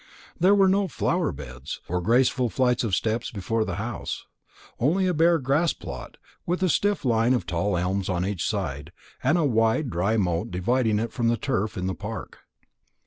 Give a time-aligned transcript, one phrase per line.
[0.39, 3.75] There were no flower beds, no terraced walks, or graceful flights of steps before the
[3.75, 4.25] house;
[4.79, 8.91] only a bare grassplot, with a stiff line of tall elms on each side,
[9.23, 12.39] and a wide dry moat dividing it from the turf in the park.